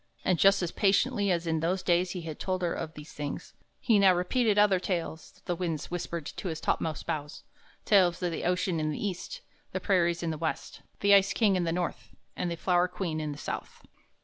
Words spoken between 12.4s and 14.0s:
the flower queen in the South.